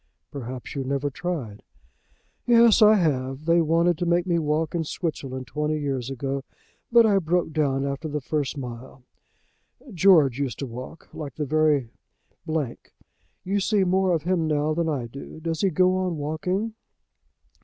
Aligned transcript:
"Perhaps 0.31 0.73
you 0.73 0.83
never 0.83 1.11
tried." 1.11 1.61
"Yes, 2.47 2.81
I 2.81 2.95
have. 2.95 3.45
They 3.45 3.61
wanted 3.61 3.99
to 3.99 4.07
make 4.07 4.25
me 4.25 4.39
walk 4.39 4.73
in 4.73 4.83
Switzerland 4.83 5.45
twenty 5.45 5.79
years 5.79 6.09
ago, 6.09 6.43
but 6.91 7.05
I 7.05 7.19
broke 7.19 7.53
down 7.53 7.85
after 7.85 8.07
the 8.07 8.19
first 8.19 8.57
mile. 8.57 9.03
George 9.93 10.39
used 10.39 10.57
to 10.57 10.65
walk 10.65 11.07
like 11.13 11.35
the 11.35 11.45
very 11.45 11.91
d. 12.47 12.75
You 13.43 13.59
see 13.59 13.83
more 13.83 14.11
of 14.11 14.23
him 14.23 14.47
now 14.47 14.73
than 14.73 14.89
I 14.89 15.05
do. 15.05 15.39
Does 15.39 15.61
he 15.61 15.69
go 15.69 15.95
on 15.97 16.17
walking?" 16.17 16.73